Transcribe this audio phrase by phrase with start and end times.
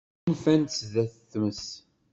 [0.19, 1.65] Sgunfant sdat tmes.